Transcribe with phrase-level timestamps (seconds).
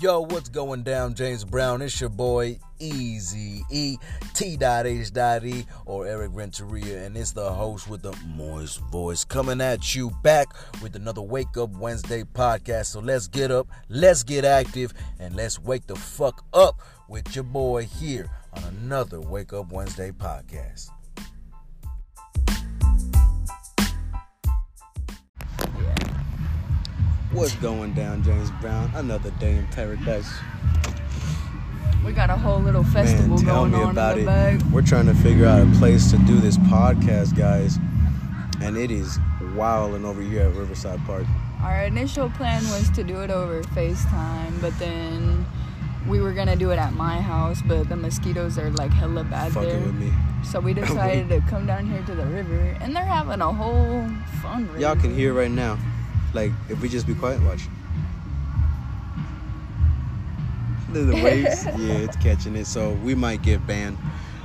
[0.00, 1.82] Yo, what's going down, James Brown?
[1.82, 3.96] It's your boy Easy E
[4.32, 5.10] T.H.
[5.44, 10.12] E or Eric Renteria, and it's the host with the moist voice coming at you
[10.22, 12.86] back with another Wake Up Wednesday podcast.
[12.86, 17.42] So let's get up, let's get active, and let's wake the fuck up with your
[17.42, 20.90] boy here on another Wake Up Wednesday podcast.
[27.38, 28.90] What's going down, James Brown?
[28.96, 30.28] Another day in paradise.
[32.04, 34.26] We got a whole little festival Man, tell going me on about it.
[34.26, 34.60] back.
[34.72, 37.78] We're trying to figure out a place to do this podcast, guys,
[38.60, 39.20] and it is
[39.54, 41.26] wilding over here at Riverside Park.
[41.62, 45.46] Our initial plan was to do it over FaceTime, but then
[46.08, 49.52] we were gonna do it at my house, but the mosquitoes are like hella bad
[49.52, 49.80] Fucking there.
[49.80, 50.12] with me.
[50.42, 54.08] So we decided to come down here to the river, and they're having a whole
[54.42, 54.68] fun.
[54.76, 55.78] Y'all can hear right now.
[56.34, 57.62] Like, if we just be quiet, watch.
[60.92, 61.64] The waves.
[61.78, 62.66] yeah, it's catching it.
[62.66, 63.98] So we might get banned.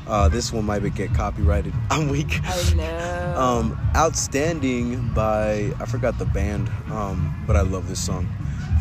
[0.05, 1.73] Uh, this one might get copyrighted.
[1.89, 2.39] I'm weak.
[2.43, 3.33] I know.
[3.37, 8.27] Um, outstanding by I forgot the band, um, but I love this song.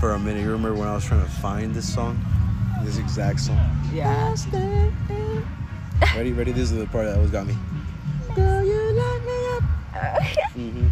[0.01, 2.21] For a minute, you remember when I was trying to find this song,
[2.83, 3.59] this exact song.
[3.95, 4.35] yeah.
[6.17, 6.51] Ready, ready.
[6.51, 7.55] This is the part that always got me.
[8.35, 9.63] Girl, you light me up.
[10.53, 10.89] hmm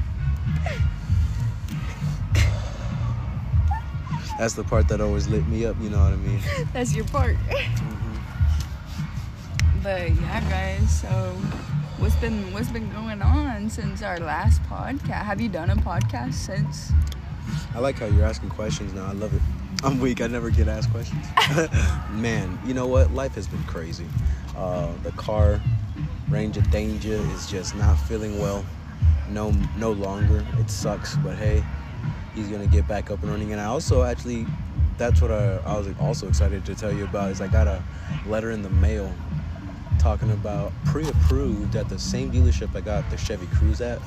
[4.40, 5.76] That's the part that always lit me up.
[5.82, 6.40] You know what I mean?
[6.72, 7.36] That's your part.
[9.82, 11.02] But yeah, guys.
[11.02, 11.08] So,
[11.98, 15.24] what's been what's been going on since our last podcast?
[15.26, 16.90] Have you done a podcast since?
[17.74, 19.04] I like how you're asking questions now.
[19.04, 19.42] I love it.
[19.84, 20.22] I'm weak.
[20.22, 21.26] I never get asked questions.
[22.10, 23.12] Man, you know what?
[23.12, 24.06] Life has been crazy.
[24.56, 25.60] Uh, the car,
[26.30, 28.64] range of danger, is just not feeling well.
[29.28, 30.46] No, no longer.
[30.58, 31.62] It sucks, but hey,
[32.40, 33.52] he's gonna get back up and running.
[33.52, 34.46] And I also actually,
[34.98, 37.30] that's what I, I was also excited to tell you about.
[37.30, 37.82] Is I got a
[38.26, 39.12] letter in the mail
[39.98, 44.00] talking about pre-approved at the same dealership I got the Chevy Cruze at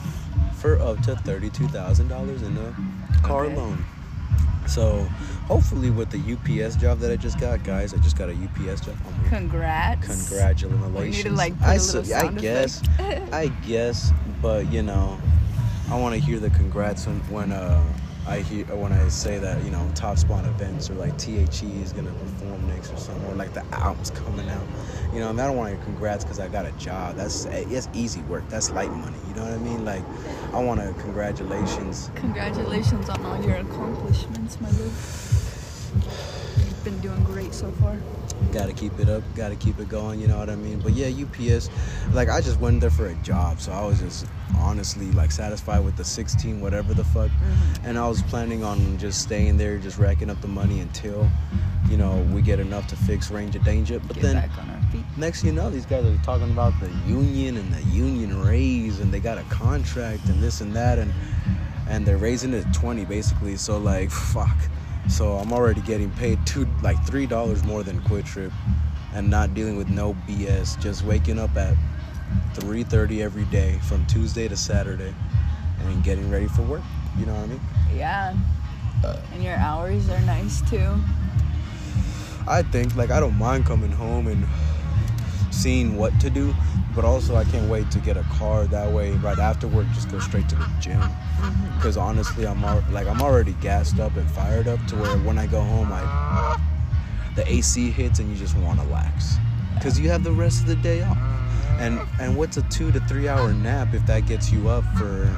[0.56, 2.76] for up to thirty-two thousand dollars in a
[3.26, 3.56] car Okay.
[3.56, 3.86] loan.
[4.66, 5.02] So
[5.48, 8.80] hopefully with the UPS job that I just got, guys, I just got a UPS
[8.86, 8.96] job.
[9.22, 9.30] Weak.
[9.30, 10.08] Congrats.
[10.30, 11.38] Congratulations.
[11.38, 12.82] like, put I, a su- I guess.
[13.34, 14.12] I guess,
[14.42, 15.20] but you know,
[15.92, 17.84] I want to hear the congrats when when uh,
[18.26, 21.40] I hear when I say that you know Top Spawn events or like THE
[21.82, 24.64] is gonna perform next or something or like the album's coming out.
[25.14, 27.16] You know, And I don't want to congrats because I got a job.
[27.18, 28.48] That's it's easy work.
[28.50, 29.18] That's light money.
[29.28, 29.86] You know what I mean?
[29.86, 30.04] Like,
[30.54, 32.10] I want to congratulations.
[32.16, 35.20] Congratulations on all your accomplishments, my love.
[36.58, 37.98] You've been doing great so far.
[38.52, 39.24] Got to keep it up.
[39.36, 40.20] Got to keep it going.
[40.20, 40.80] You know what I mean?
[40.80, 41.70] But yeah, UPS.
[42.14, 44.26] Like I just went there for a job, so I was just
[44.58, 47.30] honestly like satisfied with the 16, whatever the fuck.
[47.30, 47.86] Mm-hmm.
[47.88, 51.30] And I was planning on just staying there, just racking up the money until,
[51.90, 54.00] you know, we get enough to fix range of danger.
[54.00, 55.06] But Get then back on our feet.
[55.18, 59.12] next you know, these guys are talking about the union and the union raise, and
[59.14, 61.14] they got a contract and this and that, and
[61.90, 63.56] and they're raising it to 20 basically.
[63.58, 64.58] So like, fuck.
[65.10, 68.52] So I'm already getting paid two, like three dollars more than QuikTrip,
[69.14, 70.80] and not dealing with no BS.
[70.80, 71.76] Just waking up at
[72.56, 75.14] 3:30 every day from Tuesday to Saturday,
[75.80, 76.82] and getting ready for work.
[77.18, 77.62] You know what I mean?
[77.96, 78.36] Yeah.
[79.34, 80.96] And your hours are nice too.
[82.48, 84.46] I think like I don't mind coming home and
[85.54, 86.54] seeing what to do,
[86.96, 90.12] but also I can't wait to get a car that way right after work just
[90.12, 91.00] go straight to the gym.
[91.00, 91.80] Mm-hmm.
[91.82, 95.38] Cuz honestly, I'm al- like I'm already gassed up and fired up to where when
[95.38, 96.58] I go home I
[97.36, 99.38] the AC hits and you just want to relax
[99.82, 101.18] cuz you have the rest of the day off.
[101.80, 105.30] And and what's a 2 to 3 hour nap if that gets you up for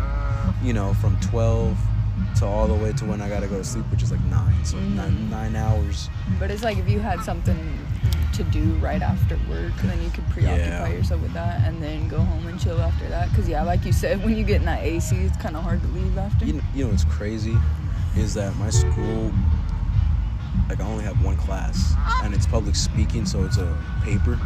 [0.61, 1.77] you know from 12
[2.37, 4.23] to all the way to when I got to go to sleep which is like
[4.25, 4.95] 9 so Mhm.
[4.95, 6.09] nine, 9 hours.
[6.39, 7.79] But it's like if you had something
[8.33, 10.95] to do right after work, then you could preoccupy Yeah.
[10.97, 13.29] yourself with that and then go home and chill after that.
[13.29, 15.81] Because, yeah, like you said, when you get in that AC, it's kind of hard
[15.81, 16.43] to leave after.
[16.45, 17.57] You know, you know what's crazy
[18.17, 19.31] is that my school,
[20.67, 23.73] like I only have one class, and it's public speaking, so it's a
[24.03, 24.37] paper.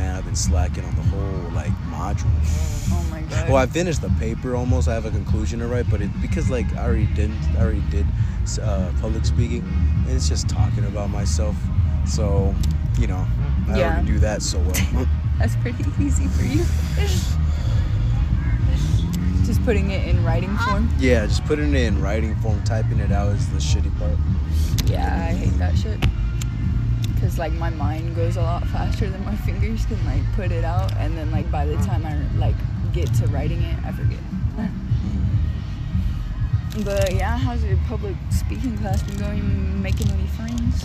[0.00, 2.24] Man, I've been slacking on the whole like module.
[2.90, 3.48] Oh my god.
[3.48, 4.88] Well, I finished the paper almost.
[4.88, 7.82] I have a conclusion to write, but it because like I already did, I already
[7.90, 8.06] did
[8.62, 9.60] uh, public speaking,
[10.06, 11.54] and it's just talking about myself.
[12.06, 12.54] So,
[12.98, 13.26] you know,
[13.68, 13.90] I Yeah.
[13.92, 15.06] already do that so well.
[15.38, 16.64] That's pretty easy for you.
[19.44, 20.88] Just putting it in writing form.
[20.98, 24.16] yeah, just putting it in writing form, typing it out is the shitty part.
[24.86, 25.98] Yeah, I hate that shit.
[27.20, 30.64] Cause like my mind goes a lot faster than my fingers can like put it
[30.64, 32.56] out, and then like by the time I like
[32.92, 34.18] get to writing it, I forget.
[36.84, 39.82] But yeah, how's your public speaking class been going?
[39.82, 40.84] Making any friends?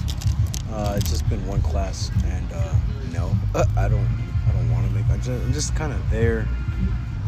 [0.72, 2.74] Uh, it's just been one class, and uh,
[3.14, 3.32] no,
[3.78, 4.08] I don't.
[4.48, 5.06] I don't want to make.
[5.10, 6.48] I just, I'm just kind of there,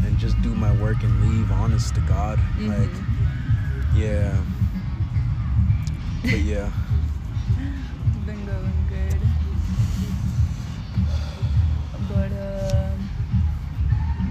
[0.06, 1.52] and just do my work and leave.
[1.52, 3.96] Honest to God, like, Mhm.
[3.96, 4.38] yeah.
[6.24, 6.72] But yeah,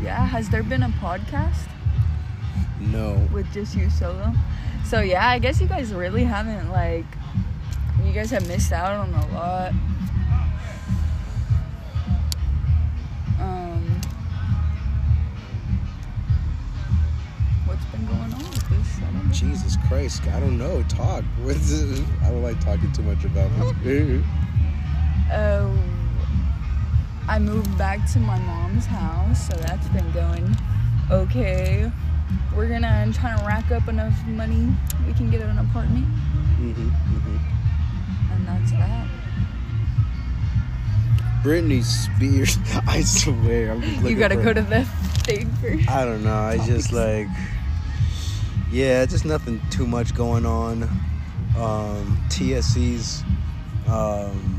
[0.06, 1.68] yeah, has there been a podcast
[2.78, 3.28] no.
[3.32, 4.32] with just you solo?
[4.84, 7.04] So yeah, I guess you guys really haven't like.
[8.04, 9.72] You guys have missed out on a lot.
[13.40, 14.00] Um,
[17.64, 18.98] what's been going on with this?
[18.98, 19.32] I don't know.
[19.32, 20.84] Jesus Christ, I don't know.
[20.84, 21.24] Talk.
[21.42, 21.82] What's?
[22.22, 23.50] I don't like talking too much about
[23.84, 24.24] it.
[25.28, 25.76] Oh,
[27.28, 30.56] I moved back to my mom's house, so that's been going
[31.10, 31.90] okay.
[32.54, 34.72] We're gonna try to rack up enough money
[35.06, 37.36] we can get an apartment, hmm hmm
[38.32, 39.08] and that's that.
[41.42, 42.58] Britney Spears.
[42.88, 44.84] I swear, I'm just You gotta go to the
[45.24, 45.88] thing first.
[45.88, 46.36] I don't know.
[46.36, 47.28] I just like,
[48.70, 50.82] yeah, just nothing too much going on.
[51.56, 53.22] Um, TSC's
[53.88, 54.55] um,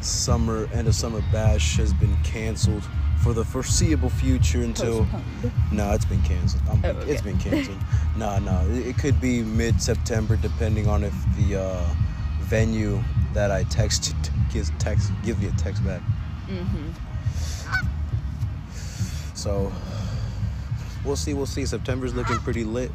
[0.00, 2.84] summer end of summer bash has been canceled
[3.22, 5.04] for the foreseeable future until.
[5.06, 5.52] Postponed.
[5.72, 6.62] No, it's been canceled.
[6.70, 7.30] I'm, Oh, It's okay.
[7.30, 7.78] been canceled.
[8.16, 11.94] no, no, it, could be mid September depending on if the uh,
[12.40, 13.02] venue
[13.34, 14.14] that I texted
[14.52, 16.00] gives text give me a text back.
[16.48, 16.94] Mhm.
[19.34, 19.72] So
[21.04, 21.64] we'll see, we'll see.
[21.66, 22.90] September's looking pretty lit.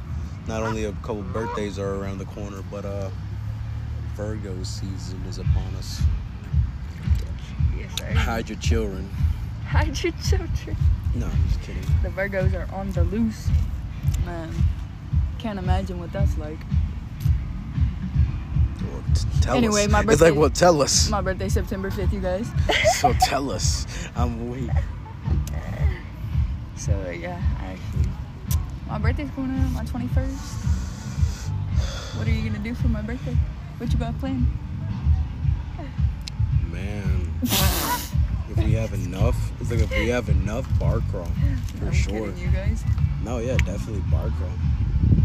[0.48, 3.10] Not only a couple birthdays are around the corner, but uh
[4.16, 6.02] Virgo season is upon us.
[8.04, 9.10] Hide your children.
[9.68, 10.78] Hide your children.
[11.16, 11.82] No, I'm just kidding.
[12.04, 13.48] The Virgos are on the loose.
[14.26, 14.52] Man,
[15.40, 16.58] can't imagine what that's like.
[18.82, 19.04] Well,
[19.42, 19.92] tell Anyway, us.
[19.92, 21.10] my It's birthday- like, well, tell us.
[21.10, 22.50] My birthday, September 5th, you guys.
[23.00, 23.86] so tell us.
[24.16, 24.70] I'm weak.
[26.78, 28.10] So yeah, actually,
[28.88, 30.38] my birthday's going on my 21st.
[32.18, 33.36] What are you gonna do for my birthday?
[33.78, 34.46] What you got planned?
[36.72, 37.32] Man.
[38.58, 41.26] if we have enough, it's like if we have enough bar crawl,
[41.80, 42.28] for I'm sure.
[42.34, 42.84] you guys.
[43.24, 44.52] No, yeah, definitely bar crawl.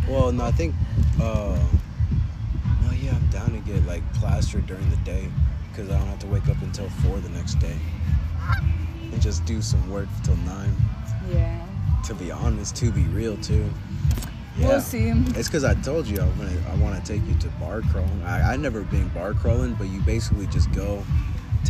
[0.08, 0.74] Well, no, I think,
[1.22, 1.58] uh,
[2.82, 5.28] no, yeah, I'm down to get like plastered during the day
[5.70, 7.76] because I don't have to wake up until four the next day
[9.12, 10.74] and just do some work till nine.
[11.30, 11.66] Yeah.
[12.06, 13.68] To be honest, to be real too.
[14.58, 14.68] Yeah.
[14.68, 15.10] We'll see.
[15.10, 17.82] It's because I told you I want to I want to take you to bar
[17.92, 18.08] crawl.
[18.24, 21.04] I I never been bar crawling, but you basically just go,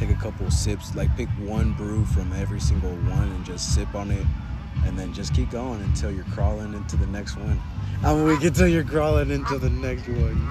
[0.00, 3.94] take a couple sips, like pick one brew from every single one and just sip
[3.94, 4.24] on it,
[4.86, 7.60] and then just keep going until you're crawling into the next one.
[8.02, 10.48] I'm weak until you're crawling into the next one.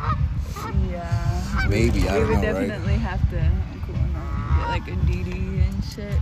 [0.92, 1.68] Yeah.
[1.68, 2.68] Maybe, I we don't would know, right?
[2.68, 3.36] definitely have to
[4.58, 6.20] get like a DD and shit.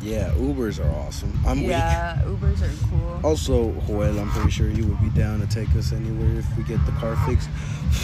[0.00, 1.32] Yeah, Ubers are awesome.
[1.46, 1.70] I'm weak.
[1.70, 3.20] yeah, Ubers are cool.
[3.22, 6.64] Also, Joel, I'm pretty sure you would be down to take us anywhere if we
[6.64, 7.48] get the car fixed.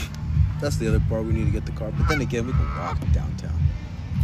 [0.61, 1.25] That's the other part.
[1.25, 1.91] We need to get the car.
[1.97, 3.53] But then again, we can walk downtown.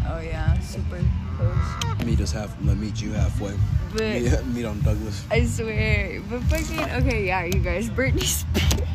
[0.08, 1.00] Oh yeah, super
[1.36, 2.04] close.
[2.04, 2.54] Meet us half.
[2.62, 3.52] Let meet you halfway.
[3.92, 5.24] But Yeah, meet on Douglas.
[5.30, 8.88] I swear, but fucking okay, yeah, you guys, Britney Spears.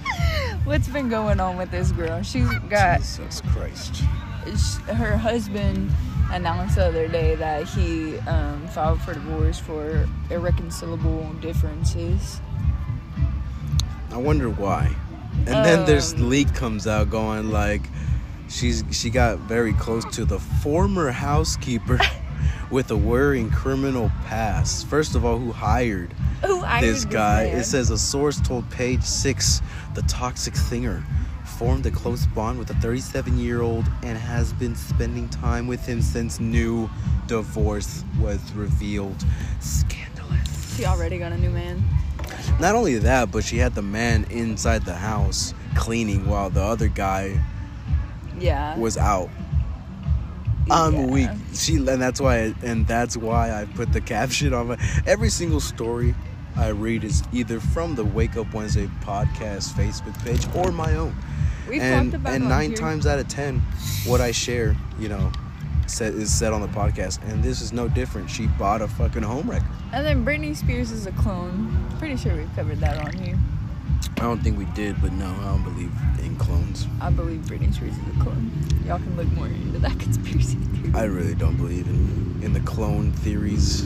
[0.64, 2.22] What's been going on with this girl?
[2.22, 3.96] She's got Jesus Christ.
[4.86, 5.90] her husband
[6.32, 12.40] announced the other day that he um, filed for divorce for irreconcilable differences.
[14.10, 14.94] I wonder why.
[15.46, 16.28] And then this Um.
[16.30, 17.82] leak comes out going like
[18.48, 21.98] she's she got very close to the former housekeeper
[22.70, 24.86] with a worrying criminal past.
[24.86, 26.14] First of all, who hired
[26.80, 27.44] this guy.
[27.44, 29.62] It says a source told Page Six
[29.94, 31.04] the toxic singer
[31.58, 35.86] formed a close bond with a 37 year old and has been spending time with
[35.86, 36.90] him since new
[37.26, 39.24] divorce was revealed.
[39.60, 40.76] Scandalous.
[40.76, 41.82] she already got a new man.
[42.60, 46.88] Not only that, but she had the man inside the house cleaning while the other
[46.88, 47.40] guy
[48.38, 48.76] Yeah.
[48.78, 49.28] was out.
[50.70, 51.06] I'm Yeah.
[51.06, 51.30] weak.
[51.54, 55.60] She and that's why and that's why I put the caption on my every single
[55.60, 56.14] story
[56.56, 61.14] I read is either from the Wake Up Wednesday podcast Facebook page or my own.
[61.68, 62.78] We've and talked about and nine here.
[62.78, 63.60] times out of ten,
[64.06, 65.30] what I share, you know,
[65.86, 68.30] said is said on the podcast, and this is no different.
[68.30, 69.68] She bought a fucking home record.
[69.92, 71.86] And then Britney Spears is a clone.
[71.98, 73.36] Pretty sure we've covered that on here.
[74.16, 76.86] I don't think we did, but no, I don't believe in clones.
[77.00, 78.50] I believe Britney Spears is a clone.
[78.86, 80.92] Y'all can look more into that conspiracy theory.
[80.94, 83.82] I really don't believe in in the clone theories.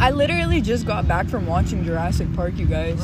[0.00, 3.00] I literally just got back from watching Jurassic Park, you guys.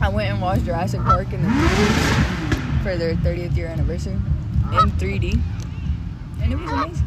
[0.00, 4.90] I went and watched Jurassic Park in the theaters for their 30th year anniversary in
[4.92, 5.40] 3D,
[6.42, 7.06] and it was amazing.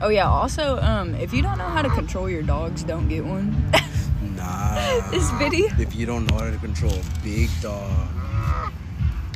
[0.00, 0.28] Oh yeah.
[0.28, 3.70] Also, um, if you don't know how to control your dogs, don't get one.
[4.36, 5.10] Nah.
[5.10, 7.90] This video- If you don't know how to control a big dog.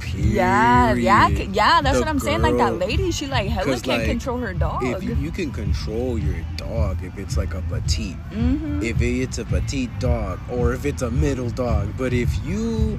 [0.01, 0.33] Period.
[0.35, 1.81] yeah, yeah, yeah.
[1.83, 2.43] That's The what I'm saying.
[2.43, 4.83] Like that lady, she like hella can't like, control her dog.
[4.83, 9.39] If you, you can control your dog if it's like a petite, hmm if it's
[9.39, 11.95] a petite dog, or if it's a middle dog.
[11.97, 12.99] But if you,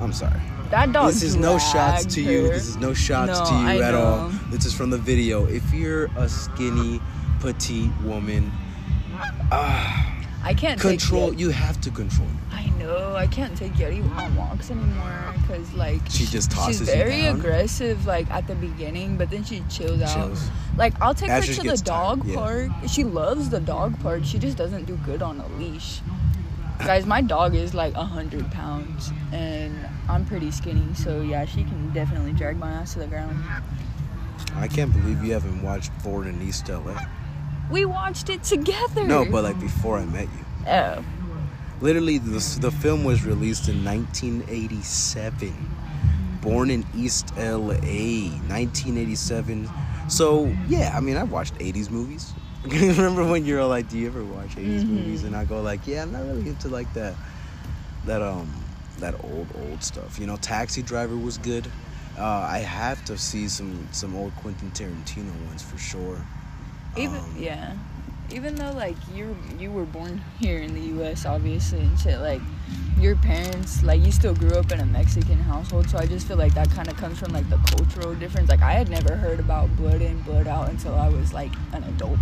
[0.00, 0.40] I'm sorry.
[0.70, 1.08] That dog.
[1.08, 2.48] this is no shots to you.
[2.48, 4.28] This is no shots No, to you I at all.
[4.50, 5.46] This is from the video.
[5.46, 7.00] If you're a skinny,
[7.40, 8.52] petite woman,
[9.50, 10.05] ah,
[10.46, 11.30] I can't control.
[11.30, 12.28] Take You have to control.
[12.52, 13.16] I know.
[13.16, 18.06] I can't take Yeti on walks anymore because like She just tosses she's very aggressive
[18.06, 20.14] like at the beginning, but then she chills out.
[20.14, 20.48] Chills.
[20.76, 22.36] Like I'll take her to the gets tired, dog yeah.
[22.36, 22.70] park.
[22.88, 24.24] She loves the dog park.
[24.24, 26.00] She just doesn't do good on a leash.
[26.78, 29.74] Guys, my dog is like a hundred pounds, and
[30.08, 30.94] I'm pretty skinny.
[30.94, 33.42] So yeah, she can definitely drag my ass to the ground.
[34.54, 37.04] I can't believe you haven't watched Born in East LA.
[37.70, 39.04] We watched it together.
[39.06, 40.70] No, but like before I met you.
[40.72, 41.04] oh,
[41.80, 45.70] Literally, the, the film was released in 1987.
[46.40, 49.68] Born in East LA, 1987.
[50.08, 52.32] So, yeah, I mean, I've watched 80s movies.
[52.64, 54.88] Remember when you're all like, do you ever watch 80s Mhm.
[54.88, 55.24] movies?
[55.24, 57.14] And I go like, yeah, I'm not really into like that,
[58.06, 58.48] that, um,
[58.98, 60.18] that old, old stuff.
[60.18, 61.66] You know, Taxi Driver was good.
[62.18, 66.24] Uh, I have to see some, some old Quentin Tarantino ones for sure.
[66.96, 67.74] Even Um, yeah,
[68.30, 71.26] even though like you you were born here in the U.S.
[71.26, 72.40] obviously and shit, like
[72.98, 76.36] your parents like you still grew up in a Mexican household, so I just feel
[76.36, 78.48] like that kind of comes from like the cultural difference.
[78.48, 81.84] Like I had never heard about blood in blood out until I was like an
[81.84, 82.18] adult.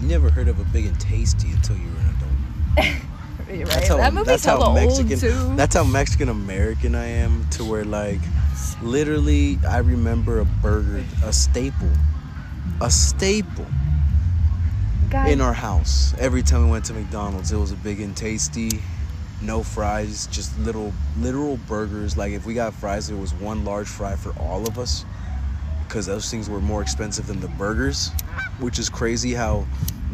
[0.00, 3.02] You never heard of a big and tasty until you were an adult.
[3.48, 3.64] Right?
[3.64, 5.12] That's how, that movie's that's how Mexican.
[5.12, 5.56] old too.
[5.56, 7.48] That's how Mexican American I am.
[7.52, 8.20] To where like,
[8.82, 11.88] literally, I remember a burger, a staple,
[12.82, 13.64] a staple
[15.10, 16.12] Guys, in our house.
[16.18, 18.82] Every time we went to McDonald's, it was a big and tasty,
[19.40, 22.18] no fries, just little literal burgers.
[22.18, 25.06] Like if we got fries, it was one large fry for all of us,
[25.86, 28.10] because those things were more expensive than the burgers,
[28.60, 29.32] which is crazy.
[29.32, 29.66] How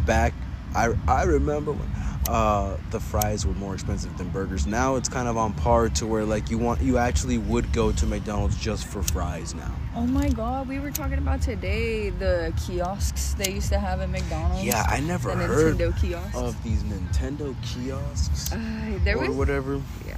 [0.07, 0.33] back
[0.77, 1.91] I I remember when
[2.29, 4.67] uh, the fries were more expensive than burgers.
[4.67, 7.93] Now it's kind of on par to where like you want you actually would go
[7.93, 9.73] to McDonald's just for fries now.
[9.95, 14.11] oh my god, we were talking about today the kiosks they used to have at
[14.11, 14.65] McDonald's.
[14.65, 16.37] Yeah, I never the heard Nintendo kiosks.
[16.37, 18.59] of these Nintendo kiosks Uh,
[19.05, 19.81] there or was whatever.
[20.07, 20.15] Yeah.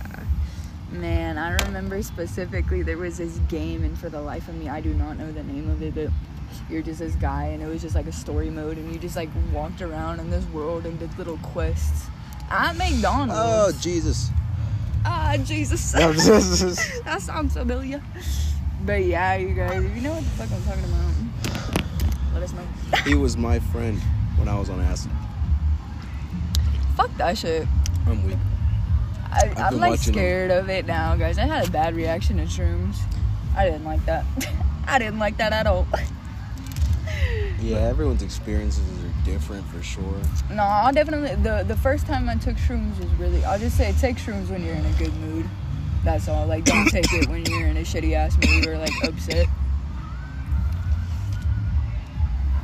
[0.92, 4.80] Man, I remember specifically there was this game, and for the life of me, I
[4.80, 6.10] do not know the name of it, but
[6.70, 9.16] you're just this guy, and it was just like a story mode, and you just
[9.16, 12.06] like walked around in this world and did little quests
[12.50, 13.34] at McDonald's.
[13.36, 14.30] Oh Jesus!
[15.04, 15.92] ah, Jesus.
[17.04, 18.02] That sounds familiar.
[18.84, 22.52] But yeah, you guys, if you know what the fuck I'm talking about, let us
[22.52, 22.66] know.
[23.04, 23.98] he was my friend
[24.36, 25.10] when I was on acid.
[26.96, 27.66] Fuck that shit.
[28.06, 28.36] I'm weak.
[29.30, 31.38] I, I'm like scared of it now, guys.
[31.38, 32.96] I had a bad reaction to shrooms.
[33.56, 34.24] I didn't like that.
[34.86, 35.86] I didn't like that at all.
[37.66, 40.20] Yeah, everyone's experiences are different for sure.
[40.52, 43.44] No, I'll definitely the the first time I took shrooms was really.
[43.44, 45.46] I'll just say take shrooms when you're in a good mood.
[46.04, 46.46] That's all.
[46.46, 49.46] Like don't take it when you're in a shitty ass mood or like upset.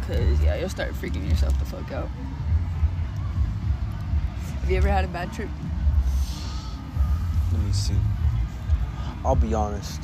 [0.07, 2.09] Cause yeah, you'll start freaking yourself the fuck out.
[4.61, 5.49] Have you ever had a bad trip?
[7.51, 7.97] Let me see.
[9.25, 10.01] I'll be honest.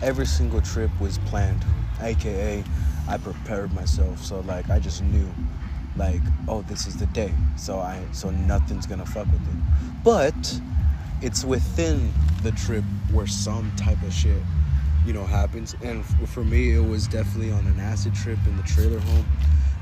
[0.00, 1.62] Every single trip was planned,
[2.00, 2.64] aka
[3.08, 4.22] I prepared myself.
[4.22, 5.28] So like I just knew,
[5.96, 7.32] like oh this is the day.
[7.56, 10.04] So I so nothing's gonna fuck with it.
[10.04, 10.60] But
[11.20, 14.42] it's within the trip where some type of shit,
[15.06, 15.76] you know, happens.
[15.82, 19.26] And for me, it was definitely on an acid trip in the trailer home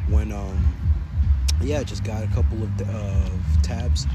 [0.09, 0.75] when um
[1.61, 4.07] yeah just got a couple of of tabs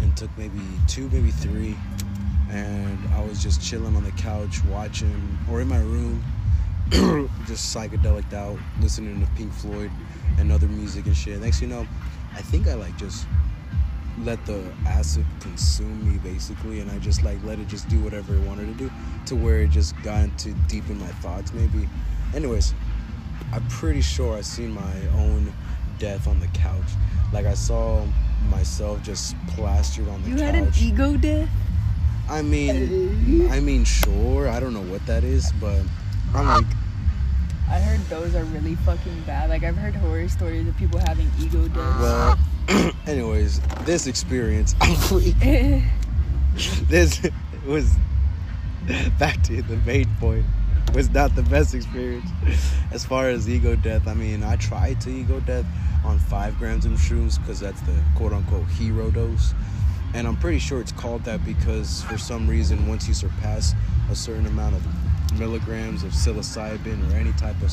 [0.00, 1.76] and took maybe two maybe three
[2.50, 6.22] and I was just chilling on the couch watching, or in my room,
[7.46, 9.90] just psychedelic out, listening to Pink Floyd
[10.38, 11.40] and other music and shit.
[11.40, 11.86] Next you know,
[12.34, 13.26] I think I like just
[14.24, 18.34] let the acid consume me basically, and I just like let it just do whatever
[18.34, 18.90] it wanted to do,
[19.26, 21.88] to where it just got into deep in my thoughts maybe.
[22.34, 22.74] Anyways,
[23.52, 25.52] I'm pretty sure I seen my own
[25.98, 26.90] death on the couch.
[27.32, 28.04] Like I saw
[28.50, 30.44] myself just plastered on the You couch.
[30.44, 31.48] had an ego death.
[32.30, 34.48] I mean, I mean, sure.
[34.48, 35.80] I don't know what that is, but
[36.34, 36.66] I'm like,
[37.70, 39.50] I heard those are really fucking bad.
[39.50, 42.00] Like I've heard horror stories of people having ego deaths.
[42.00, 42.38] well.
[43.06, 44.74] anyways, this experience,
[46.88, 47.20] this
[47.66, 47.94] was
[49.18, 50.44] back to the main point
[50.94, 52.28] was not the best experience
[52.90, 54.08] as far as ego death.
[54.08, 55.66] I mean, I tried to ego death
[56.04, 59.54] on five grams of shrooms because that's the quote unquote hero dose.
[60.14, 63.74] And I'm pretty sure it's called that because for some reason, once you surpass
[64.10, 64.86] a certain amount of
[65.34, 67.70] milligrams of psilocybin or any type of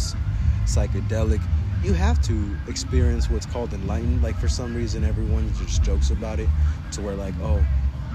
[0.65, 1.41] psychedelic,
[1.83, 4.23] you have to experience what's called enlightenment.
[4.23, 6.49] Like for some reason, everyone just jokes about it
[6.93, 7.65] to where like, oh,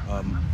[0.09, 0.45] um,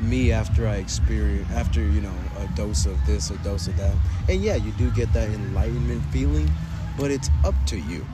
[0.00, 3.94] me after I experience after you know a dose of this, a dose of that,
[4.28, 6.50] and yeah, you do get that enlightenment feeling,
[6.98, 8.04] but it's up to you.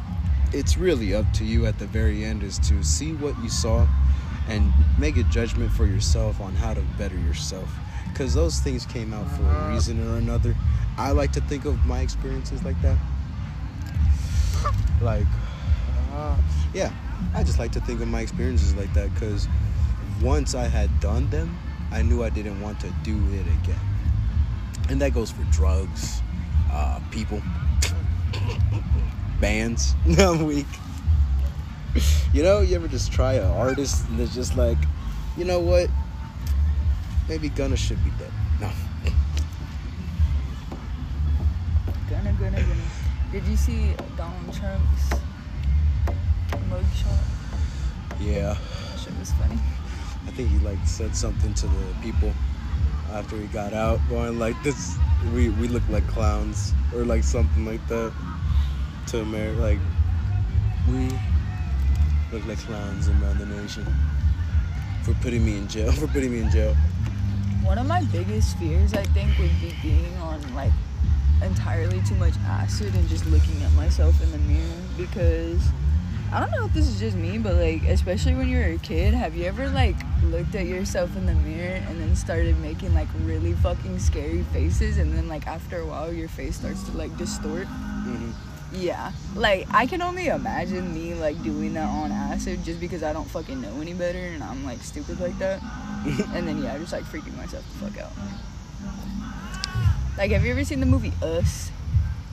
[0.53, 3.87] It's really up to you at the very end is to see what you saw
[4.49, 7.69] and make a judgment for yourself on how to better yourself
[8.19, 10.57] because those things came out for a reason or another.
[10.97, 12.99] I like to think of my experiences like that.
[15.01, 15.27] Like
[16.13, 16.37] uh,
[16.75, 16.91] yeah
[17.33, 19.47] i just like to think of my experiences like that because
[20.21, 21.57] once i had done them
[21.93, 23.79] i knew i didn't want to do it again.
[24.91, 26.21] And that goes for drugs
[26.73, 27.41] uh, people
[29.41, 29.95] bands.
[30.19, 30.67] I'm weak.
[32.33, 34.79] You know, you ever just try an artist and it's just like,
[35.37, 35.89] you know what?
[37.29, 38.33] Maybe Gunna should be dead.
[38.59, 38.71] No.
[42.09, 42.83] Gunna, Gunna, Gunna.
[43.31, 45.11] Did you see Donald Trump's
[46.71, 47.23] mugshot?
[48.19, 48.57] Yeah.
[48.57, 49.59] That shit was funny.
[50.27, 52.33] I think he like said something to the people
[53.13, 54.97] after he got out, going like this.
[55.35, 58.13] We we look like clowns or like something like that
[59.09, 59.61] to America.
[59.61, 59.81] Like
[60.89, 61.11] we
[62.33, 63.85] look like clowns around the nation
[65.03, 65.93] for putting me in jail.
[66.01, 66.77] For putting me in jail.
[67.65, 70.73] One of my biggest fears, I think, would be being on like
[71.43, 75.61] entirely too much acid and just looking at myself in the mirror because
[76.33, 79.15] I don't know if this is just me, but like, especially when you're a kid,
[79.15, 83.09] have you ever like looked at yourself in the mirror and then started making like
[83.23, 87.17] really fucking scary faces, and then like after a while, your face starts to like
[87.17, 87.67] distort?
[87.67, 88.31] hmm
[88.73, 93.13] Yeah, like I can only imagine me like doing that on acid just because I
[93.15, 95.63] don't fucking know any better and I'm like stupid like that.
[96.35, 98.13] and then yeah, just like freaking myself the fuck out.
[100.19, 101.71] Like, have you ever seen the movie Us?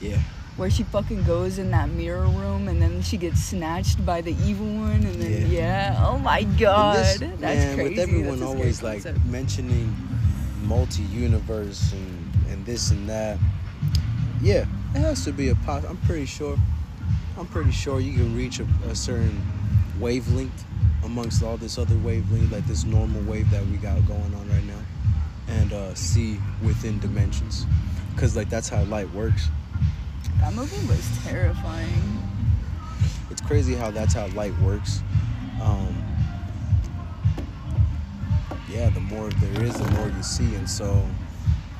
[0.00, 0.18] Yeah.
[0.56, 4.34] Where she fucking goes in that mirror room and then she gets snatched by the
[4.44, 7.90] evil one and then yeah, oh my god, this- that's man, crazy.
[7.90, 9.24] With everyone always like concept.
[9.26, 9.94] mentioning
[10.64, 13.38] multi-universe and and this and that.
[14.42, 15.84] Yeah, it has to be a pos.
[15.84, 16.56] I'm pretty sure.
[17.38, 19.42] I'm pretty sure you can reach a, a certain
[19.98, 20.64] wavelength
[21.04, 24.64] amongst all this other wavelength, like this normal wave that we got going on right
[24.64, 24.80] now,
[25.48, 27.66] and uh, see within dimensions,
[28.14, 29.48] because like that's how light works.
[30.40, 32.22] that movie was terrifying.
[33.30, 35.02] it's crazy how that's how light works.
[35.62, 36.02] Um,
[38.68, 41.06] yeah, the more there is, the more you see, and so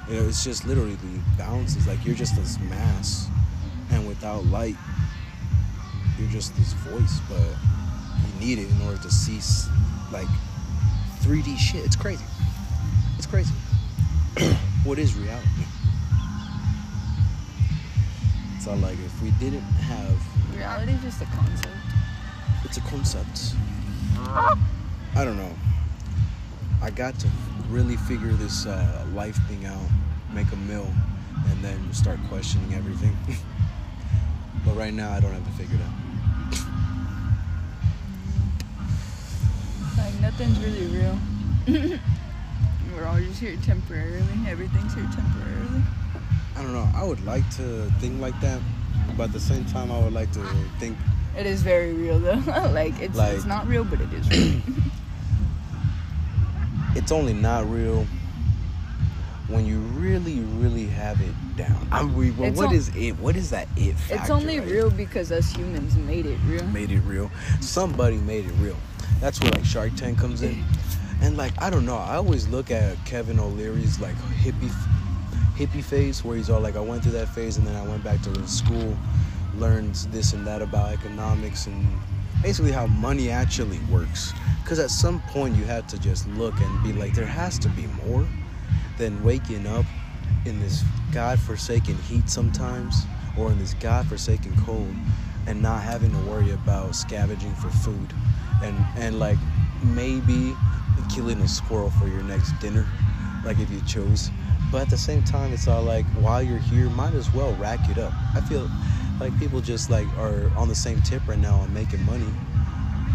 [0.09, 0.97] you know, it's just literally
[1.37, 1.87] bounces.
[1.87, 3.29] Like you're just this mass,
[3.91, 4.77] and without light,
[6.19, 7.21] you're just this voice.
[7.29, 9.41] But you need it in order to see
[10.13, 10.29] like
[11.23, 11.85] 3D shit.
[11.85, 12.25] It's crazy.
[13.17, 13.55] It's crazy.
[14.85, 15.49] what is reality?
[18.57, 20.17] It's all like if we didn't have
[20.57, 21.69] Reality is just a concept.
[22.65, 23.55] it's a concept.
[25.15, 25.53] I don't know.
[26.83, 27.29] I got to
[27.69, 29.79] really figure this uh, life thing out,
[30.33, 30.87] make a mill,
[31.49, 33.17] and then start questioning everything.
[34.65, 35.93] but right now, I don't have to figure it figured out.
[39.99, 41.19] Like nothing's really real.
[42.95, 44.23] We're all just here temporarily.
[44.49, 45.83] Everything's here temporarily.
[46.57, 46.89] I don't know.
[46.95, 48.61] I would like to think like that,
[49.17, 50.41] but at the same time, I would like to
[50.79, 50.97] think
[51.37, 52.35] It is very real though.
[52.73, 54.61] like it's Like- it's not real, but it is real.
[57.07, 58.05] it's only not real
[59.47, 61.87] when you really, really have it down.
[61.93, 63.13] I mean, well, what on- is it?
[63.13, 64.23] What is that it factor?
[64.23, 64.69] it's only right?
[64.69, 66.67] real because us humans made it real.
[66.67, 67.31] made it real.
[67.61, 68.75] Somebody made it real.
[69.21, 70.65] That's where like Shark Tank comes in.
[71.21, 74.73] And like I don't know, I always look at Kevin O'Leary's like hippie
[75.55, 78.03] hippie phase where he's all like I went through that phase and then I went
[78.03, 78.99] back to school,
[79.59, 81.87] learned this and that about economics and
[82.47, 84.33] basically how money actually works.
[84.65, 87.69] Cuz at some point you have to just look and be like there has to
[87.71, 88.25] be more
[88.99, 89.85] than waking up
[90.45, 93.05] in this god-forsaken heat sometimes
[93.37, 94.95] or in this god-forsaken cold
[95.49, 98.15] and not having to worry about scavenging for food
[98.63, 99.39] and and like
[99.83, 100.55] maybe
[101.13, 102.87] killing a squirrel for your next dinner
[103.45, 104.31] like if you chose
[104.71, 107.81] but at the same time it's all like while you're here might as well rack
[107.89, 108.69] it up i feel
[109.21, 112.29] like people just like are on the same tip right now on making money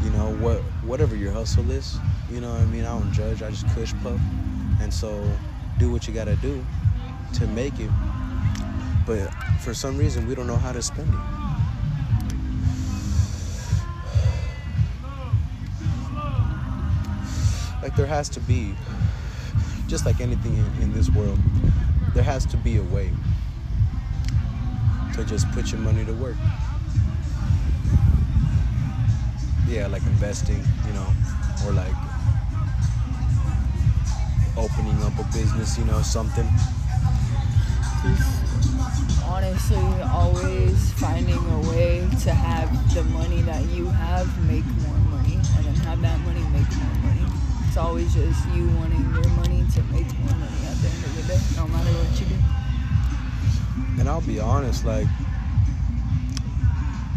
[0.03, 1.97] you know what whatever your hustle is
[2.29, 4.19] you know what i mean i don't judge i just cush puff
[4.81, 5.23] and so
[5.77, 6.63] do what you gotta do
[7.33, 7.89] to make it.
[9.05, 9.29] But
[9.61, 11.19] for some reason, we don't know how to spend it.
[17.81, 18.75] Like there has to be,
[19.91, 21.38] just like anything in, in this world,
[22.13, 23.12] there has to be a way
[25.13, 26.38] to just put your money to work.
[29.67, 31.08] Yeah, like investing, you know,
[31.65, 31.93] or like
[34.56, 36.47] opening up a business, you know, something.
[39.25, 45.00] Honestly, always finding a way to have the money that you have make more
[47.71, 51.15] It's always just you wanting your money to make more money at the end of
[51.15, 53.97] the day, no matter what you do.
[53.97, 55.07] And I'll be honest, like,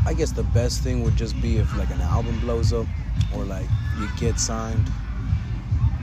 [0.06, 2.86] I guess the best thing would just be if like an album blows up,
[3.34, 3.66] or like
[3.98, 4.88] you get signed,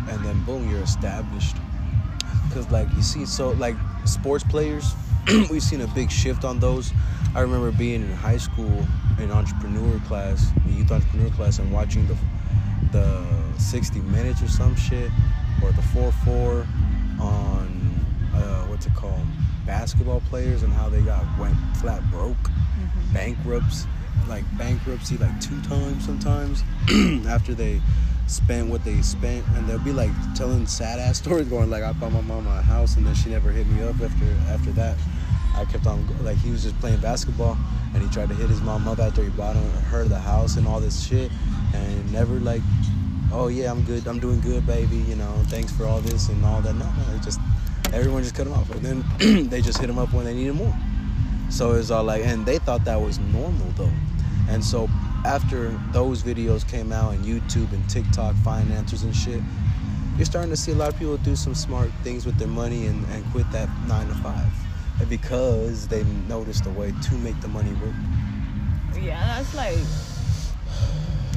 [0.10, 1.56] and then boom, you're established.
[2.54, 4.94] Cause like you see, so like sports players,
[5.50, 6.92] we've seen a big shift on those.
[7.34, 8.86] I remember being in high school
[9.18, 12.18] in entrepreneur class, the youth entrepreneur class, and watching the
[12.92, 15.10] the 60 minutes or some shit,
[15.64, 16.68] or the 4-4
[17.20, 17.92] on
[18.34, 19.26] uh, what's it called,
[19.66, 22.38] basketball players and how they got went flat broke,
[23.14, 23.86] bankrupts,
[24.28, 26.64] like bankruptcy like two times sometimes
[27.28, 27.82] after they
[28.28, 31.92] spent what they spent, and they'll be like telling sad ass stories, going like I
[31.94, 34.98] bought my mom a house and then she never hit me up after after that.
[35.56, 37.58] I kept on like he was just playing basketball
[37.94, 40.66] and he tried to hit his mom up after he bought her the house and
[40.66, 41.30] all this shit
[41.74, 42.62] and never like
[43.32, 44.08] oh yeah I'm good.
[44.08, 46.74] I'm doing good baby you know thanks for all this and all that.
[46.76, 47.40] No no just
[47.94, 48.70] everyone just cut them off.
[48.72, 48.82] And
[49.20, 50.76] then they just hit them up when they needed more.
[51.50, 53.92] So it's all like and they thought that was normal though.
[54.50, 54.90] And so
[55.26, 59.42] after those videos came out and YouTube and TikTok financiers and shit
[60.18, 62.86] you're starting to see a lot of people do some smart things with their money
[62.86, 64.46] and, and quit that nine to five.
[65.10, 67.96] Because they noticed a way to make the money work.
[69.02, 69.78] Yeah, that's like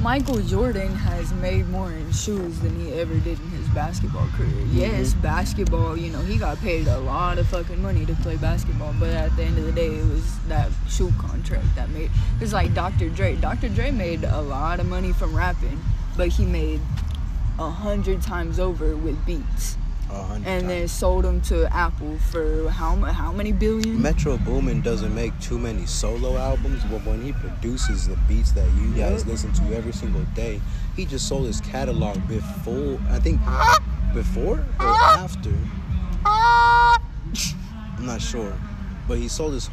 [0.01, 4.49] Michael Jordan has made more in shoes than he ever did in his basketball career.
[4.49, 4.77] Mm-hmm.
[4.77, 8.93] Yes, basketball, you know, he got paid a lot of fucking money to play basketball,
[8.99, 12.11] but at the end of the day, it was that shoe contract that made.
[12.39, 13.09] It's like Dr.
[13.09, 13.35] Dre.
[13.35, 13.69] Dr.
[13.69, 15.81] Dre made a lot of money from rapping,
[16.15, 16.81] but he made
[17.57, 19.77] a hundred times over with beats,
[20.11, 24.01] and then sold them to Apple for how how many billion?
[24.01, 28.67] Metro Boomin doesn't make too many solo albums, but when he produces the beats that
[28.75, 30.61] you guys listen to every single day,
[30.95, 33.39] he just sold his catalog before, I think,
[34.13, 35.53] before or after.
[36.25, 38.53] I'm not sure,
[39.07, 39.69] but he sold his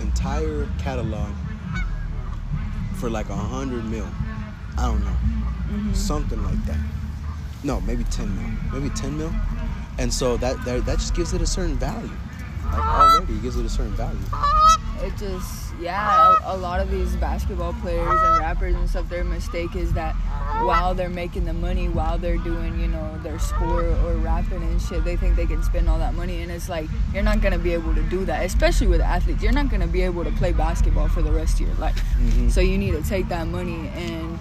[0.00, 1.30] entire catalog
[2.96, 4.08] for like a hundred mil.
[4.78, 5.92] I don't know, mm-hmm.
[5.94, 6.78] something like that.
[7.64, 9.32] No, maybe ten mil, maybe ten mil,
[9.98, 12.10] and so that that, that just gives it a certain value.
[12.64, 14.18] Like already, it gives it a certain value.
[15.02, 19.24] it just yeah a, a lot of these basketball players and rappers and stuff their
[19.24, 20.14] mistake is that
[20.64, 24.80] while they're making the money while they're doing you know their sport or rapping and
[24.80, 27.58] shit they think they can spend all that money and it's like you're not gonna
[27.58, 30.50] be able to do that especially with athletes you're not gonna be able to play
[30.50, 32.50] basketball for the rest of your life Mhm.
[32.50, 34.38] so you need to take that money and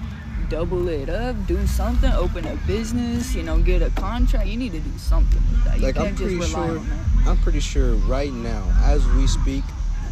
[0.49, 4.71] double it up do something open a business you know get a contract you need
[4.71, 7.05] to do something with that you Like can't I'm just pretty rely sure, on that
[7.27, 9.63] I'm pretty sure right now, as we speak,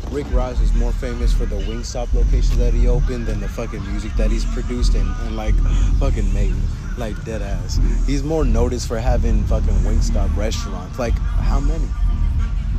[0.09, 3.85] Rick Ross is more famous for the Wingstop locations that he opened than the fucking
[3.85, 5.53] music that he's produced and, and like
[5.99, 6.55] fucking made.
[6.97, 7.79] Like dead ass.
[8.05, 10.97] He's more noticed for having fucking Wingstop restaurants.
[10.97, 11.87] Like how many?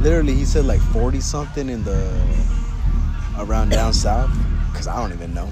[0.00, 2.12] Literally, he said like 40 something in the
[3.38, 4.30] around down south.
[4.72, 5.48] Cause I don't even know.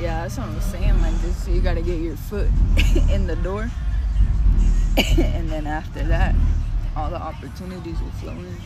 [0.00, 1.02] Yeah, that's what I'm saying.
[1.02, 2.46] Like, this, you gotta get your foot
[3.10, 3.68] in the door,
[5.18, 6.36] and then after that,
[6.96, 8.56] all the opportunities will flow in.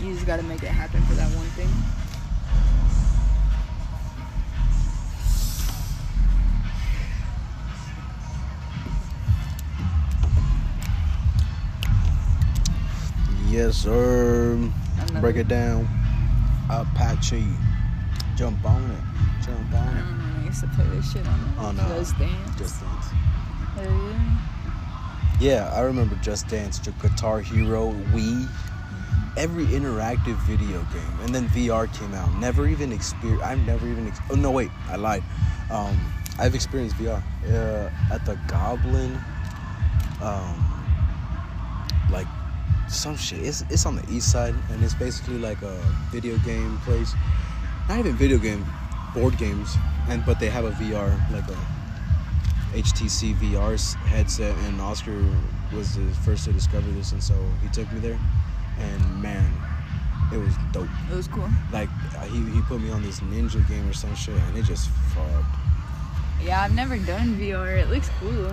[0.06, 1.70] you just gotta make it happen for that one thing.
[13.50, 14.58] Yes, sir.
[15.20, 15.88] Break it down.
[16.70, 17.46] Apache.
[18.36, 19.44] Jump on it.
[19.44, 20.40] Jump on it.
[20.42, 22.58] I used to play this shit on, On, uh, Just Dance.
[22.58, 23.06] Just Dance.
[23.74, 24.54] Hell yeah.
[25.40, 28.48] Yeah, I remember Just Dance, Guitar Hero, Wii,
[29.36, 32.32] every interactive video game, and then VR came out.
[32.38, 33.44] Never even experienced.
[33.44, 34.06] I've never even.
[34.06, 35.24] Ex- oh no, wait, I lied.
[35.70, 35.98] Um,
[36.38, 39.18] I've experienced VR uh, at the Goblin.
[40.22, 40.70] Um,
[42.10, 42.28] like
[42.88, 43.40] some shit.
[43.42, 45.74] It's it's on the east side, and it's basically like a
[46.10, 47.12] video game place.
[47.88, 48.64] Not even video game.
[49.14, 49.76] board games,
[50.08, 51.58] and but they have a VR like a
[52.76, 53.78] HTC VR
[54.10, 55.14] headset, and Oscar
[55.72, 58.18] was the first to discover this, and so he took me there,
[58.78, 59.46] and man,
[60.32, 60.88] it was dope.
[61.12, 61.48] It was cool.
[61.72, 64.64] Like uh, he he put me on this ninja game or some shit, and it
[64.64, 65.54] just fucked.
[66.42, 67.78] Yeah, I've never done VR.
[67.78, 68.50] It looks cool.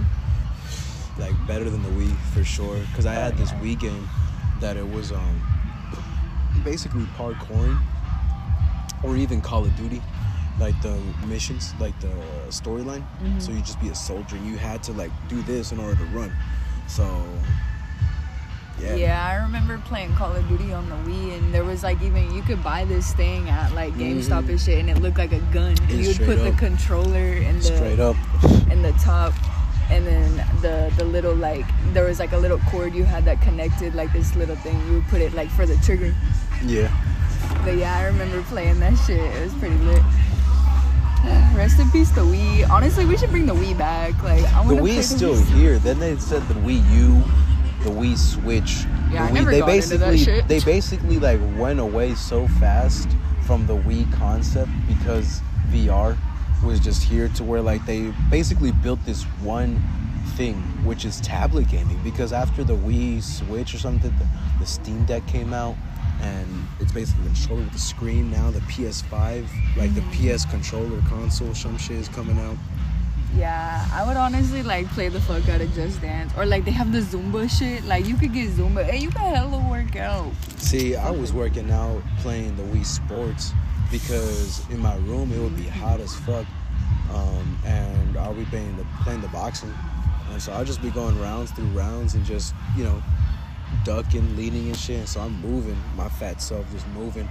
[1.17, 2.77] like better than the Wii for sure.
[2.91, 3.59] Because I had Oh, this yeah.
[3.61, 4.07] Wii game
[4.61, 5.41] that it was um
[6.63, 7.77] basically parkouring,
[9.03, 10.01] or even Call of Duty,
[10.59, 10.95] like the
[11.27, 12.13] missions, like the
[12.49, 13.03] storyline.
[13.23, 13.41] Mhm.
[13.41, 15.95] So you just be a soldier, and you had to like do this in order
[15.95, 16.31] to run.
[16.87, 17.03] So
[18.81, 19.25] yeah, Yeah.
[19.27, 22.41] I remember playing Call of Duty on the Wii, and there was like even you
[22.43, 24.49] could buy this thing at like GameStop Mhm.
[24.49, 25.75] and shit, and it looked like a gun.
[25.89, 28.15] And you would put the controller in the straight up.
[28.71, 29.33] in the top,
[29.89, 33.41] and then the the little like there was like a little cord you had that
[33.41, 34.79] connected like this little thing.
[34.87, 36.13] You would put it like for the trigger.
[36.63, 36.91] Yeah,
[37.65, 39.17] But yeah, I remember playing that shit.
[39.19, 40.01] It was pretty lit.
[41.55, 42.69] Rest in peace, the Wii.
[42.69, 44.21] Honestly, we should bring the Wii back.
[44.23, 45.77] Like, I the want to Wii is still here.
[45.79, 47.23] Then they said the Wii U,
[47.83, 48.85] the Wii Switch.
[49.11, 50.47] Yeah, the Wii, never they got into that basically shit.
[50.47, 53.09] they basically like went away so fast
[53.45, 56.15] from the Wii concept because VR
[56.65, 59.81] was just here to where like they basically built this one
[60.35, 64.27] thing which is tablet gaming because after the Wii Switch or something the,
[64.59, 65.75] the Steam Deck came out
[66.21, 66.47] and
[66.79, 69.47] it's basically a controller with the screen now the PS5
[69.77, 70.35] like the Mm-hmm.
[70.35, 72.57] PS controller console some shit is coming out
[73.35, 76.71] Yeah, I would honestly like play the fuck out of Just Dance, or like they
[76.71, 77.85] have the Zumba shit.
[77.85, 80.29] Like you could get Zumba, and you can hella work out.
[80.57, 83.53] See, I was working out playing the Wii Sports
[83.91, 86.45] because in my room it would be hot as fuck,
[87.13, 89.73] um, and I'll be playing the playing the boxing,
[90.31, 93.01] and so I'll just be going rounds through rounds and just you know
[93.83, 94.99] ducking, leaning and shit.
[94.99, 97.27] And so I'm moving, my fat self just moving.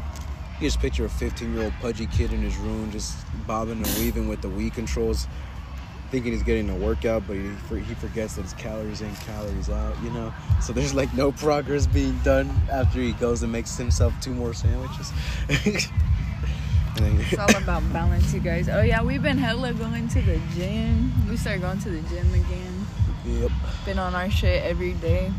[0.61, 3.99] You just picture a 15 year old pudgy kid in his room just bobbing and
[3.99, 5.27] weaving with the Wii controls.
[6.11, 7.51] Thinking he's getting a workout, but he,
[7.83, 10.35] he forgets that it's calories in, calories out, you know?
[10.61, 14.53] So there's like no progress being done after he goes and makes himself two more
[14.53, 15.13] sandwiches.
[17.05, 18.69] It's all about balance, you guys.
[18.69, 21.13] Oh yeah, we've been hella going to the gym.
[21.29, 22.87] We started going to the gym again.
[23.25, 23.51] yep.
[23.85, 25.33] Been on our shit every day.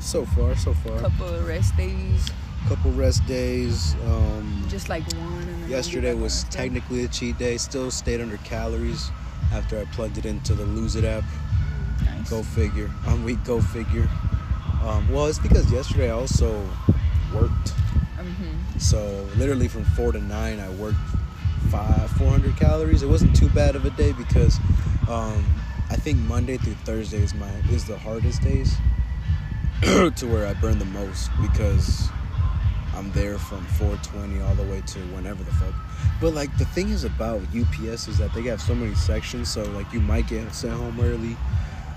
[0.00, 0.98] So far, so far.
[0.98, 2.30] Couple of rest days,
[2.68, 3.94] Couple rest days.
[4.06, 5.42] Um, just like one.
[5.42, 6.50] And then yesterday was on our stuff.
[6.50, 7.56] technically a cheat day.
[7.56, 9.10] Still stayed under calories
[9.52, 11.24] after I plugged it into the Lose It app.
[12.04, 12.30] Nice.
[12.30, 12.90] Go figure.
[13.06, 13.42] On weak.
[13.44, 14.08] go figure.
[14.82, 16.66] Um, well, it's because yesterday I also
[17.34, 17.74] worked.
[18.22, 18.80] Mhm.
[18.80, 20.98] So literally from four to nine, I worked
[21.70, 23.02] five, four hundred calories.
[23.02, 24.58] It wasn't too bad of a day because
[25.08, 25.44] um,
[25.90, 28.76] I think Monday through Thursday is my is the hardest days
[29.82, 32.08] to where I burn the most because
[32.94, 35.74] I'm there from 420 all the way to whenever the fuck.
[36.20, 39.62] But like the thing is about UPS is that they have so many sections, so
[39.72, 41.36] like you might get sent home early,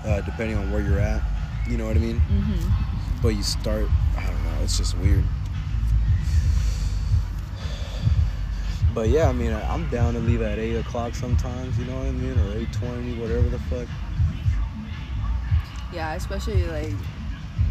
[0.04, 1.22] uh, depending on where you're at.
[1.68, 2.20] You know what I mean?
[2.30, 3.22] Mhm.
[3.22, 3.86] But you start,
[4.18, 5.24] I don't know, it's just weird.
[8.94, 12.06] But yeah, I mean, I'm down to leave at 8 o'clock sometimes, you know what
[12.06, 12.38] I mean?
[12.38, 13.88] Or 8.20, whatever the fuck.
[15.92, 16.92] Yeah, especially like,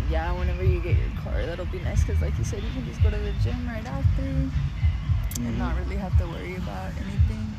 [0.10, 2.86] yeah, whenever you get your car, that'll be nice because, like you said, you can
[2.86, 4.52] just go to the gym right after and
[5.38, 5.58] Mhm.
[5.58, 7.56] not really have to worry about anything.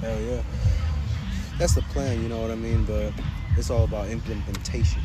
[0.00, 0.42] Hell yeah.
[1.58, 2.84] That's the plan, you know what I mean?
[2.84, 3.14] But
[3.56, 5.00] it's all about implementation.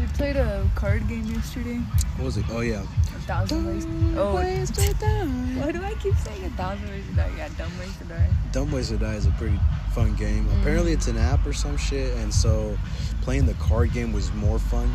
[0.00, 1.76] We played a card game yesterday.
[2.16, 2.46] What was it?
[2.50, 2.82] Oh, yeah.
[2.82, 3.86] A thousand ways.
[4.16, 7.30] Oh, why do I keep saying a thousand ways to die?
[7.36, 8.30] Yeah, dumb ways to die.
[8.52, 9.60] Dumb Ways to Die is a pretty
[9.94, 10.46] fun game.
[10.46, 10.60] Mm.
[10.60, 12.78] Apparently, it's an app or some shit, and so
[13.20, 14.90] playing the card game was more fun.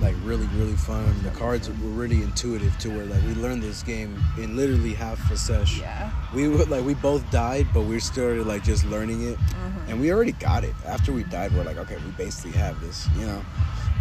[0.00, 1.14] Like really, really fun.
[1.22, 5.30] The cards were really intuitive to where like we learned this game in literally half
[5.30, 5.78] a sesh.
[5.80, 6.10] Yeah.
[6.34, 9.80] We were like we both died, but we started like just learning it, Uh-huh.
[9.88, 10.74] and we already got it.
[10.84, 13.40] After we died, we're like, okay, we basically have this, you know.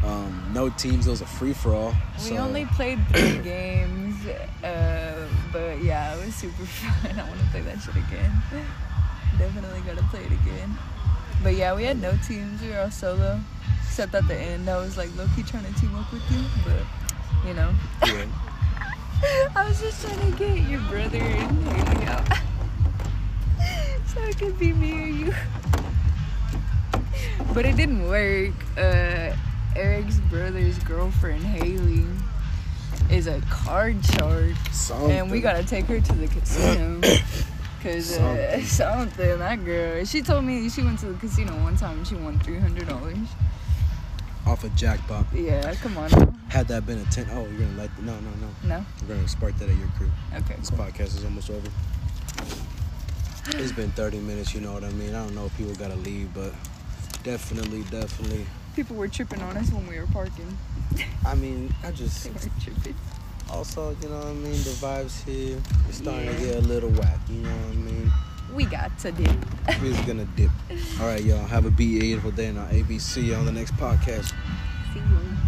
[0.03, 1.07] Um, no teams.
[1.07, 1.93] It was a free for all.
[2.29, 4.17] We only played three games,
[4.63, 7.17] uh, but yeah, it was super fun.
[7.19, 8.31] I want to play that shit again.
[9.37, 10.77] Definitely gotta play it again.
[11.43, 12.61] But yeah, we had no teams.
[12.61, 13.39] We were all solo.
[13.85, 16.43] Except at the end, I was like low key trying to team up with you,
[16.65, 16.81] but
[17.47, 17.71] you know,
[18.05, 18.25] Yeah.
[19.55, 22.27] I was just trying to get your brother and Haley out,
[24.07, 25.33] so it could be me or you.
[27.53, 28.53] But it didn't work.
[28.77, 29.35] Uh,
[29.75, 32.05] Eric's brother's girlfriend Haley
[33.11, 34.55] is a card shark,
[35.03, 36.99] and we gotta take her to the casino.
[37.83, 39.39] Cause uh, Something.
[39.39, 42.39] that girl, she told me she went to the casino one time and she won
[42.39, 43.17] three hundred dollars.
[44.47, 45.25] off a jackpot.
[45.33, 46.09] Yeah, come on.
[46.11, 46.33] now.
[46.49, 48.49] Had that been a ten, oh, you're gonna let no, no, no.
[48.79, 48.85] No.
[49.07, 50.09] We're gonna spark that at your crew.
[50.33, 50.55] Okay.
[50.59, 50.79] This Cool.
[50.79, 51.67] podcast is almost over.
[53.47, 55.09] It's been 30 minutes, you know what I mean?
[55.13, 56.53] I don't know if people gotta leave, but
[57.23, 58.45] definitely, definitely.
[58.75, 60.57] People were tripping on us when we were parking.
[61.25, 62.95] I mean, I just They were tripping.
[63.49, 64.51] Also, you know what I mean?
[64.51, 68.11] The vibes here is starting to get a little whack, you know what I mean?
[68.53, 69.29] We got to dip.
[69.81, 70.51] We're just gonna dip.
[70.99, 71.45] All right, y'all.
[71.45, 74.31] Have a beautiful day, and I'll ABC on the next podcast.
[74.93, 75.43] See you.